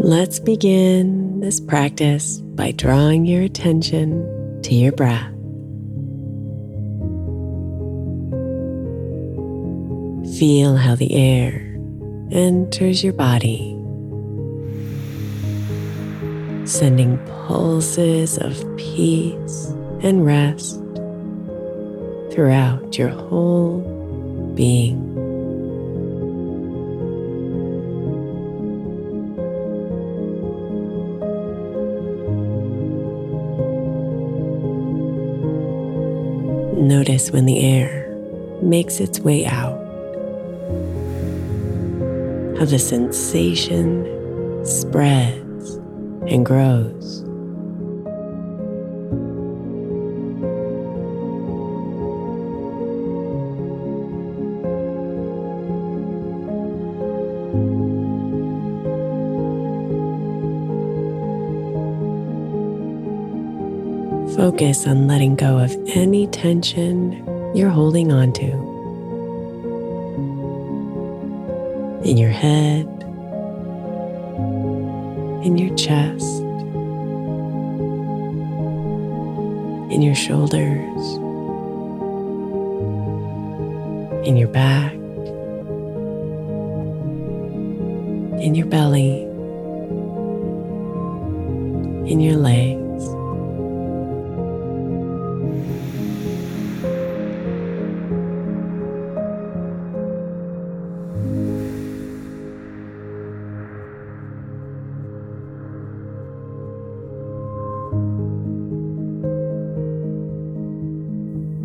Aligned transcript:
Let's 0.00 0.38
begin 0.38 1.40
this 1.40 1.58
practice 1.58 2.38
by 2.38 2.70
drawing 2.70 3.26
your 3.26 3.42
attention 3.42 4.62
to 4.62 4.72
your 4.72 4.92
breath. 4.92 5.32
Feel 10.38 10.76
how 10.76 10.94
the 10.94 11.12
air 11.12 11.76
enters 12.30 13.02
your 13.02 13.12
body, 13.12 13.74
sending 16.64 17.18
pulses 17.26 18.38
of 18.38 18.54
peace 18.76 19.66
and 20.04 20.24
rest 20.24 20.76
throughout 22.30 22.96
your 22.96 23.08
whole 23.08 23.80
being. 24.54 25.17
Notice 36.78 37.32
when 37.32 37.44
the 37.44 37.58
air 37.58 38.06
makes 38.62 39.00
its 39.00 39.18
way 39.18 39.44
out, 39.44 39.76
how 42.56 42.64
the 42.66 42.78
sensation 42.78 44.04
spreads 44.64 45.74
and 46.28 46.46
grows. 46.46 47.27
Focus 64.38 64.86
on 64.86 65.08
letting 65.08 65.34
go 65.34 65.58
of 65.58 65.76
any 65.88 66.28
tension 66.28 67.12
you're 67.56 67.70
holding 67.70 68.12
on 68.12 68.32
to. 68.34 68.46
In 72.08 72.16
your 72.16 72.30
head, 72.30 72.86
in 75.44 75.58
your 75.58 75.74
chest, 75.76 76.38
in 79.92 80.02
your 80.02 80.14
shoulders, 80.14 81.16
in 84.24 84.36
your 84.36 84.46
back, 84.46 84.92
in 88.40 88.54
your 88.54 88.66
belly, 88.66 89.22
in 92.08 92.20
your 92.20 92.36
legs. 92.36 92.87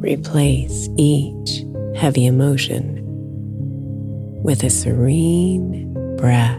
Replace 0.00 0.88
each 0.96 1.64
heavy 1.96 2.26
emotion 2.26 3.02
with 4.42 4.62
a 4.62 4.70
serene 4.70 5.92
breath. 6.16 6.58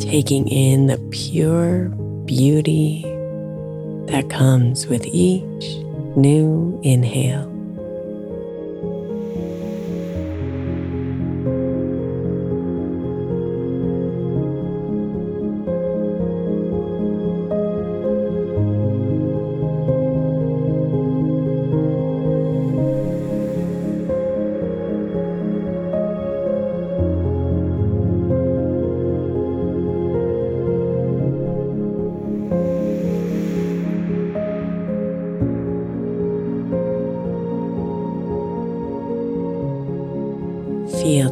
Taking 0.00 0.48
in 0.48 0.86
the 0.86 0.98
pure 1.10 1.90
beauty 2.24 3.02
that 4.06 4.30
comes 4.30 4.86
with 4.86 5.06
each 5.06 5.76
new 6.16 6.80
inhale. 6.82 7.53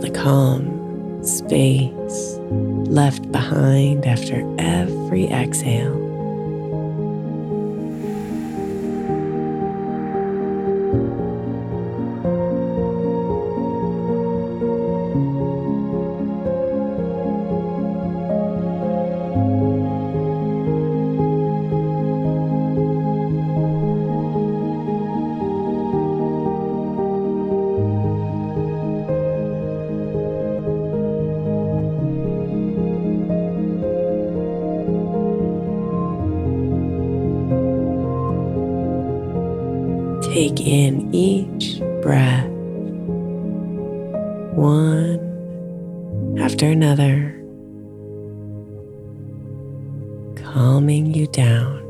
The 0.02 0.10
calm 0.10 1.22
space 1.24 2.36
left 2.90 3.30
behind 3.30 4.04
after 4.04 4.42
every 4.58 5.26
exhale. 5.28 6.11
Take 40.32 40.60
in 40.60 41.14
each 41.14 41.78
breath, 42.00 42.48
one 44.56 45.20
after 46.40 46.64
another, 46.70 47.38
calming 50.42 51.12
you 51.12 51.26
down. 51.26 51.81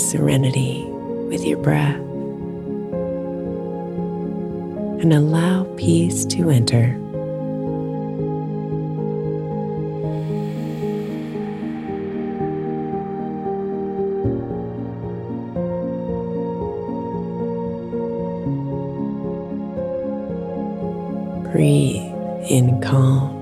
Serenity 0.00 0.84
with 1.28 1.44
your 1.44 1.58
breath 1.58 1.96
and 5.00 5.12
allow 5.12 5.64
peace 5.76 6.24
to 6.24 6.50
enter. 6.50 6.96
Breathe 21.52 22.14
in 22.48 22.80
calm. 22.80 23.39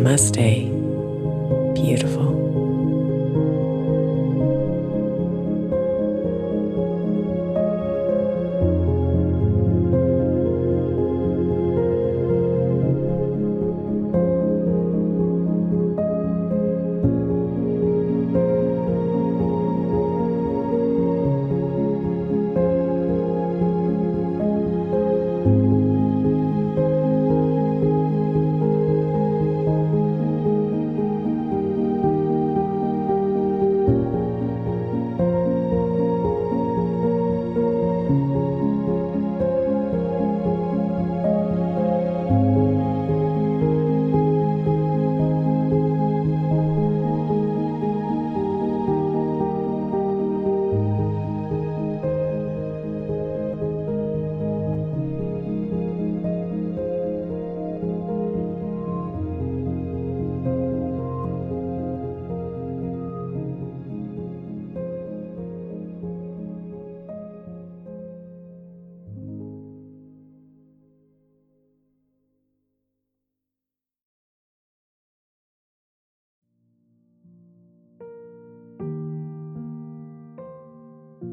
Namaste. 0.00 0.64
Beautiful. 1.74 2.39